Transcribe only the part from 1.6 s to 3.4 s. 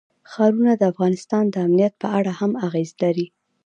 امنیت په اړه هم اغېز لري.